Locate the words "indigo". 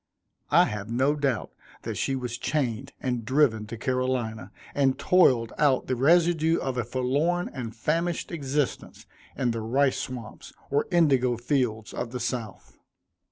10.89-11.37